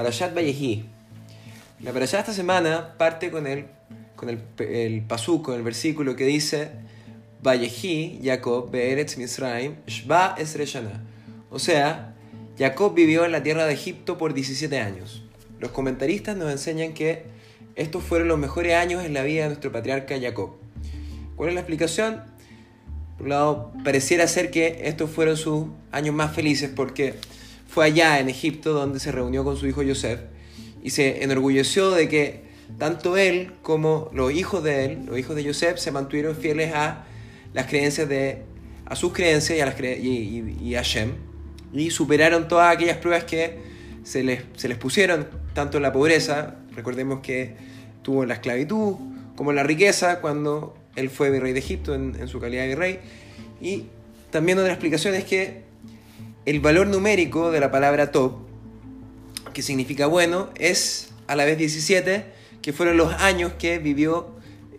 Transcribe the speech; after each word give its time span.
Parashat 0.00 0.34
Vayehi. 0.34 0.82
La 1.82 1.92
Parashat 1.92 2.20
esta 2.20 2.32
semana 2.32 2.94
parte 2.96 3.30
con 3.30 3.46
el, 3.46 3.66
con 4.16 4.30
el, 4.30 4.40
el 4.60 5.04
con 5.42 5.54
el 5.54 5.62
versículo 5.62 6.16
que 6.16 6.24
dice 6.24 6.70
Vayehi, 7.42 8.18
Jacob, 8.24 8.70
Be'eretz 8.70 9.18
Misraim, 9.18 9.74
Shba 9.86 10.36
Esreshana. 10.38 11.04
O 11.50 11.58
sea, 11.58 12.14
Jacob 12.58 12.94
vivió 12.94 13.26
en 13.26 13.32
la 13.32 13.42
tierra 13.42 13.66
de 13.66 13.74
Egipto 13.74 14.16
por 14.16 14.32
17 14.32 14.80
años. 14.80 15.22
Los 15.58 15.70
comentaristas 15.70 16.34
nos 16.34 16.50
enseñan 16.50 16.94
que 16.94 17.24
estos 17.76 18.02
fueron 18.02 18.28
los 18.28 18.38
mejores 18.38 18.76
años 18.76 19.04
en 19.04 19.12
la 19.12 19.22
vida 19.22 19.42
de 19.42 19.48
nuestro 19.48 19.70
patriarca 19.70 20.18
Jacob. 20.18 20.52
¿Cuál 21.36 21.50
es 21.50 21.54
la 21.56 21.60
explicación? 21.60 22.22
Por 23.18 23.24
un 23.24 23.28
lado, 23.28 23.70
pareciera 23.84 24.26
ser 24.28 24.50
que 24.50 24.80
estos 24.84 25.10
fueron 25.10 25.36
sus 25.36 25.66
años 25.92 26.14
más 26.14 26.34
felices 26.34 26.70
porque 26.74 27.16
fue 27.70 27.86
allá 27.86 28.18
en 28.18 28.28
Egipto 28.28 28.72
donde 28.72 28.98
se 28.98 29.12
reunió 29.12 29.44
con 29.44 29.56
su 29.56 29.66
hijo 29.68 29.82
Joseph 29.86 30.20
y 30.82 30.90
se 30.90 31.22
enorgulleció 31.22 31.92
de 31.92 32.08
que 32.08 32.50
tanto 32.78 33.16
él 33.16 33.52
como 33.62 34.10
los 34.12 34.32
hijos 34.32 34.64
de 34.64 34.86
él, 34.86 35.06
los 35.06 35.16
hijos 35.18 35.36
de 35.36 35.44
Joseph, 35.44 35.78
se 35.78 35.92
mantuvieron 35.92 36.34
fieles 36.34 36.74
a 36.74 37.04
las 37.54 37.66
creencias 37.66 38.08
de 38.08 38.42
a 38.86 38.96
sus 38.96 39.12
creencias 39.12 39.56
y 39.56 39.60
a, 39.60 39.66
las 39.66 39.80
y, 39.80 40.74
a 40.74 40.82
Shem 40.82 41.12
y 41.72 41.90
superaron 41.90 42.48
todas 42.48 42.74
aquellas 42.74 42.96
pruebas 42.96 43.22
que 43.22 43.58
se 44.02 44.24
les, 44.24 44.42
se 44.56 44.66
les 44.66 44.76
pusieron, 44.76 45.28
tanto 45.54 45.76
en 45.76 45.84
la 45.84 45.92
pobreza, 45.92 46.56
recordemos 46.74 47.20
que 47.20 47.54
tuvo 48.02 48.24
la 48.24 48.34
esclavitud, 48.34 48.96
como 49.36 49.52
la 49.52 49.62
riqueza 49.62 50.20
cuando 50.20 50.74
él 50.96 51.08
fue 51.08 51.30
virrey 51.30 51.52
de 51.52 51.60
Egipto 51.60 51.94
en, 51.94 52.16
en 52.18 52.26
su 52.26 52.40
calidad 52.40 52.62
de 52.62 52.68
virrey, 52.68 52.98
y 53.60 53.84
también 54.32 54.58
otra 54.58 54.72
explicación 54.72 55.14
es 55.14 55.22
que 55.22 55.69
el 56.46 56.60
valor 56.60 56.86
numérico 56.86 57.50
de 57.50 57.60
la 57.60 57.70
palabra 57.70 58.10
top, 58.12 58.34
que 59.52 59.62
significa 59.62 60.06
bueno, 60.06 60.50
es 60.56 61.10
a 61.26 61.36
la 61.36 61.44
vez 61.44 61.58
17, 61.58 62.24
que 62.62 62.72
fueron 62.72 62.96
los 62.96 63.12
años 63.14 63.52
que 63.58 63.78
vivió 63.78 64.34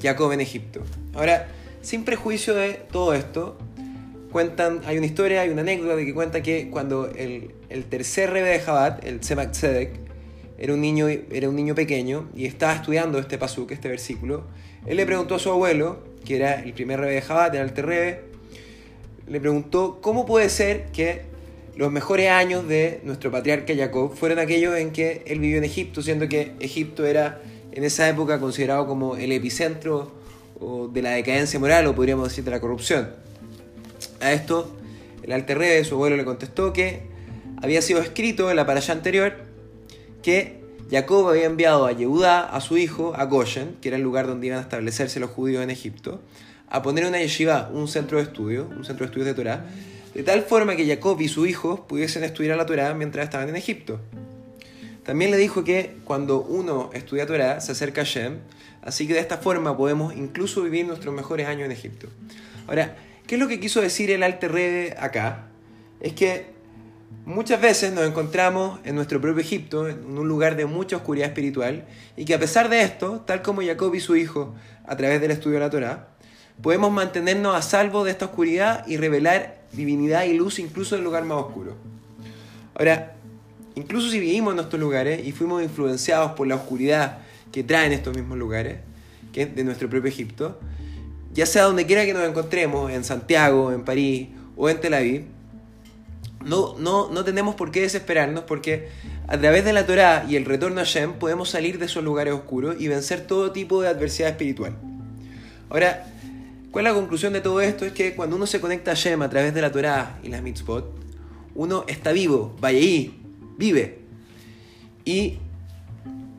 Jacob 0.00 0.32
en 0.32 0.40
Egipto. 0.40 0.82
Ahora, 1.14 1.48
sin 1.82 2.04
prejuicio 2.04 2.54
de 2.54 2.74
todo 2.90 3.14
esto, 3.14 3.58
cuentan, 4.30 4.80
hay 4.86 4.96
una 4.96 5.06
historia, 5.06 5.42
hay 5.42 5.50
una 5.50 5.62
anécdota 5.62 5.96
de 5.96 6.04
que 6.04 6.14
cuenta 6.14 6.42
que 6.42 6.70
cuando 6.70 7.10
el, 7.10 7.52
tercer 7.90 8.30
rebe 8.30 8.50
de 8.50 8.60
Jabat, 8.60 9.04
el 9.04 9.20
Tzemach 9.20 9.50
Tzedek, 9.50 10.00
era 10.58 10.74
un, 10.74 10.80
niño, 10.80 11.08
era 11.08 11.48
un 11.48 11.56
niño 11.56 11.74
pequeño 11.74 12.28
y 12.34 12.46
estaba 12.46 12.74
estudiando 12.74 13.18
este 13.18 13.36
pasuk, 13.36 13.72
este 13.72 13.88
versículo, 13.88 14.44
él 14.86 14.96
le 14.96 15.06
preguntó 15.06 15.34
a 15.34 15.38
su 15.38 15.50
abuelo, 15.50 16.04
que 16.24 16.36
era 16.36 16.54
el 16.60 16.72
primer 16.72 17.00
rebe 17.00 17.14
de 17.14 17.22
Jabat, 17.22 17.54
el 17.54 17.72
terrebe, 17.72 18.22
le 19.26 19.40
preguntó 19.40 20.00
cómo 20.00 20.24
puede 20.24 20.48
ser 20.48 20.86
que 20.92 21.31
los 21.76 21.90
mejores 21.90 22.30
años 22.30 22.68
de 22.68 23.00
nuestro 23.04 23.30
patriarca 23.30 23.74
Jacob 23.74 24.14
fueron 24.14 24.38
aquellos 24.38 24.76
en 24.76 24.92
que 24.92 25.22
él 25.26 25.40
vivió 25.40 25.58
en 25.58 25.64
Egipto, 25.64 26.02
siendo 26.02 26.28
que 26.28 26.52
Egipto 26.60 27.06
era 27.06 27.40
en 27.72 27.84
esa 27.84 28.08
época 28.08 28.38
considerado 28.38 28.86
como 28.86 29.16
el 29.16 29.32
epicentro 29.32 30.12
de 30.92 31.02
la 31.02 31.10
decadencia 31.10 31.58
moral 31.58 31.86
o 31.86 31.94
podríamos 31.94 32.28
decir 32.28 32.44
de 32.44 32.50
la 32.50 32.60
corrupción. 32.60 33.10
A 34.20 34.32
esto, 34.32 34.76
el 35.22 35.32
alter 35.32 35.58
de 35.58 35.84
su 35.84 35.94
abuelo, 35.94 36.16
le 36.16 36.24
contestó 36.24 36.72
que 36.72 37.02
había 37.60 37.82
sido 37.82 38.00
escrito 38.00 38.50
en 38.50 38.56
la 38.56 38.66
paralla 38.66 38.92
anterior 38.92 39.34
que 40.22 40.62
Jacob 40.90 41.28
había 41.28 41.46
enviado 41.46 41.86
a 41.86 41.92
Yehudá, 41.92 42.42
a 42.42 42.60
su 42.60 42.76
hijo, 42.76 43.14
a 43.16 43.24
Goshen, 43.24 43.76
que 43.80 43.88
era 43.88 43.96
el 43.96 44.02
lugar 44.02 44.26
donde 44.26 44.48
iban 44.48 44.58
a 44.58 44.62
establecerse 44.62 45.18
los 45.20 45.30
judíos 45.30 45.62
en 45.62 45.70
Egipto, 45.70 46.20
a 46.68 46.82
poner 46.82 47.06
una 47.06 47.18
yeshiva, 47.18 47.70
un 47.72 47.88
centro 47.88 48.18
de 48.18 48.24
estudio, 48.24 48.68
un 48.76 48.84
centro 48.84 49.04
de 49.04 49.06
estudios 49.06 49.26
de 49.26 49.34
Torah, 49.34 49.64
de 50.14 50.22
tal 50.22 50.42
forma 50.42 50.76
que 50.76 50.86
Jacob 50.86 51.20
y 51.20 51.28
su 51.28 51.46
hijo 51.46 51.86
pudiesen 51.86 52.24
estudiar 52.24 52.56
la 52.56 52.66
Torah 52.66 52.94
mientras 52.94 53.24
estaban 53.24 53.48
en 53.48 53.56
Egipto. 53.56 54.00
También 55.04 55.30
le 55.30 55.36
dijo 55.36 55.64
que 55.64 55.96
cuando 56.04 56.42
uno 56.42 56.90
estudia 56.92 57.26
Torah 57.26 57.60
se 57.60 57.72
acerca 57.72 58.02
a 58.02 58.04
Shem, 58.04 58.38
así 58.82 59.06
que 59.06 59.14
de 59.14 59.20
esta 59.20 59.38
forma 59.38 59.76
podemos 59.76 60.14
incluso 60.14 60.62
vivir 60.62 60.86
nuestros 60.86 61.14
mejores 61.14 61.48
años 61.48 61.66
en 61.66 61.72
Egipto. 61.72 62.08
Ahora, 62.68 62.96
¿qué 63.26 63.34
es 63.34 63.40
lo 63.40 63.48
que 63.48 63.58
quiso 63.58 63.80
decir 63.80 64.10
el 64.10 64.22
Alter 64.22 64.52
Rebbe 64.52 64.94
acá? 64.98 65.46
Es 66.00 66.12
que 66.12 66.46
muchas 67.24 67.60
veces 67.60 67.92
nos 67.92 68.06
encontramos 68.06 68.78
en 68.84 68.94
nuestro 68.94 69.20
propio 69.20 69.40
Egipto, 69.40 69.88
en 69.88 70.18
un 70.18 70.28
lugar 70.28 70.56
de 70.56 70.66
mucha 70.66 70.96
oscuridad 70.96 71.28
espiritual, 71.28 71.84
y 72.16 72.24
que 72.24 72.34
a 72.34 72.38
pesar 72.38 72.68
de 72.68 72.82
esto, 72.82 73.24
tal 73.26 73.42
como 73.42 73.62
Jacob 73.62 73.94
y 73.94 74.00
su 74.00 74.14
hijo, 74.14 74.54
a 74.86 74.96
través 74.96 75.20
del 75.20 75.32
estudio 75.32 75.54
de 75.54 75.64
la 75.64 75.70
Torah, 75.70 76.08
podemos 76.60 76.92
mantenernos 76.92 77.56
a 77.56 77.62
salvo 77.62 78.04
de 78.04 78.12
esta 78.12 78.26
oscuridad 78.26 78.86
y 78.86 78.98
revelar 78.98 79.61
divinidad 79.72 80.24
y 80.24 80.34
luz 80.34 80.58
incluso 80.58 80.94
en 80.94 81.00
el 81.00 81.04
lugar 81.04 81.24
más 81.24 81.38
oscuro. 81.38 81.74
Ahora, 82.74 83.14
incluso 83.74 84.10
si 84.10 84.18
vivimos 84.18 84.54
en 84.54 84.60
estos 84.60 84.78
lugares 84.78 85.26
y 85.26 85.32
fuimos 85.32 85.62
influenciados 85.62 86.32
por 86.32 86.46
la 86.46 86.56
oscuridad 86.56 87.18
que 87.50 87.62
traen 87.62 87.92
estos 87.92 88.16
mismos 88.16 88.38
lugares, 88.38 88.78
que 89.32 89.46
de 89.46 89.64
nuestro 89.64 89.88
propio 89.88 90.08
Egipto, 90.08 90.58
ya 91.32 91.46
sea 91.46 91.64
donde 91.64 91.86
quiera 91.86 92.04
que 92.04 92.12
nos 92.12 92.28
encontremos, 92.28 92.90
en 92.90 93.04
Santiago, 93.04 93.72
en 93.72 93.84
París 93.84 94.28
o 94.56 94.68
en 94.68 94.80
Tel 94.80 94.94
Aviv, 94.94 95.24
no, 96.44 96.76
no, 96.78 97.10
no 97.10 97.24
tenemos 97.24 97.54
por 97.54 97.70
qué 97.70 97.82
desesperarnos 97.82 98.44
porque 98.44 98.88
a 99.28 99.38
través 99.38 99.64
de 99.64 99.72
la 99.72 99.86
Torá 99.86 100.26
y 100.28 100.36
el 100.36 100.44
retorno 100.44 100.80
a 100.80 100.84
Shem 100.84 101.14
podemos 101.14 101.50
salir 101.50 101.78
de 101.78 101.86
esos 101.86 102.02
lugares 102.02 102.34
oscuros 102.34 102.76
y 102.78 102.88
vencer 102.88 103.26
todo 103.26 103.52
tipo 103.52 103.80
de 103.80 103.88
adversidad 103.88 104.30
espiritual. 104.30 104.76
Ahora, 105.70 106.06
¿Cuál 106.72 106.86
es 106.86 106.92
la 106.92 106.98
conclusión 106.98 107.34
de 107.34 107.42
todo 107.42 107.60
esto? 107.60 107.84
Es 107.84 107.92
que 107.92 108.14
cuando 108.14 108.34
uno 108.34 108.46
se 108.46 108.58
conecta 108.58 108.92
a 108.92 108.94
Shem 108.94 109.20
a 109.20 109.28
través 109.28 109.52
de 109.52 109.60
la 109.60 109.70
Torah 109.70 110.18
y 110.22 110.28
las 110.28 110.42
mitzvot, 110.42 110.90
uno 111.54 111.84
está 111.86 112.12
vivo, 112.12 112.56
vaya 112.60 112.78
ahí, 112.78 113.20
vive. 113.58 113.98
Y 115.04 115.36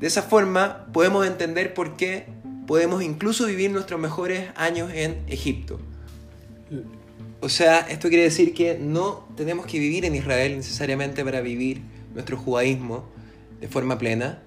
de 0.00 0.06
esa 0.06 0.22
forma 0.22 0.86
podemos 0.90 1.26
entender 1.26 1.74
por 1.74 1.96
qué 1.96 2.24
podemos 2.66 3.02
incluso 3.02 3.44
vivir 3.44 3.70
nuestros 3.70 4.00
mejores 4.00 4.48
años 4.56 4.90
en 4.94 5.18
Egipto. 5.26 5.78
O 7.42 7.50
sea, 7.50 7.80
esto 7.80 8.08
quiere 8.08 8.24
decir 8.24 8.54
que 8.54 8.78
no 8.78 9.28
tenemos 9.36 9.66
que 9.66 9.78
vivir 9.78 10.06
en 10.06 10.14
Israel 10.14 10.56
necesariamente 10.56 11.22
para 11.26 11.42
vivir 11.42 11.82
nuestro 12.14 12.38
judaísmo 12.38 13.04
de 13.60 13.68
forma 13.68 13.98
plena, 13.98 14.42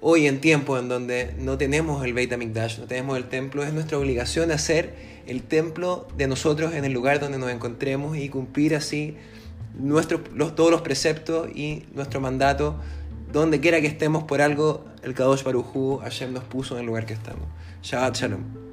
hoy 0.00 0.26
en 0.26 0.40
tiempo 0.40 0.78
en 0.78 0.88
donde 0.88 1.34
no 1.38 1.58
tenemos 1.58 2.04
el 2.04 2.12
Beit 2.12 2.32
HaMikdash, 2.32 2.78
no 2.78 2.86
tenemos 2.86 3.16
el 3.16 3.24
templo, 3.24 3.64
es 3.64 3.72
nuestra 3.72 3.98
obligación 3.98 4.50
hacer 4.50 4.94
el 5.26 5.42
templo 5.42 6.06
de 6.16 6.26
nosotros 6.26 6.74
en 6.74 6.84
el 6.84 6.92
lugar 6.92 7.20
donde 7.20 7.38
nos 7.38 7.50
encontremos 7.50 8.16
y 8.16 8.28
cumplir 8.28 8.74
así 8.74 9.16
nuestros, 9.78 10.20
todos 10.54 10.70
los 10.70 10.82
preceptos 10.82 11.48
y 11.54 11.84
nuestro 11.94 12.20
mandato 12.20 12.76
donde 13.32 13.60
quiera 13.60 13.80
que 13.80 13.86
estemos 13.86 14.24
por 14.24 14.40
algo, 14.40 14.84
el 15.02 15.14
Kadosh 15.14 15.42
Baruj 15.42 16.00
Hashem 16.00 16.32
nos 16.32 16.44
puso 16.44 16.74
en 16.74 16.80
el 16.80 16.86
lugar 16.86 17.04
que 17.04 17.12
estamos. 17.12 17.44
Shabbat 17.82 18.16
Shalom. 18.16 18.67